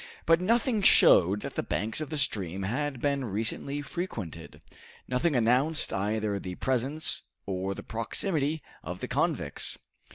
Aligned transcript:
But 0.25 0.41
nothing 0.41 0.81
showed 0.81 1.41
that 1.41 1.53
the 1.53 1.61
banks 1.61 2.01
of 2.01 2.09
the 2.09 2.17
stream 2.17 2.63
had 2.63 2.99
been 2.99 3.23
recently 3.23 3.83
frequented 3.83 4.59
nothing 5.07 5.35
announced 5.35 5.93
either 5.93 6.39
the 6.39 6.55
presence 6.55 7.25
or 7.45 7.75
the 7.75 7.83
proximity 7.83 8.63
of 8.81 8.99
the 8.99 9.07
convicts. 9.07 9.77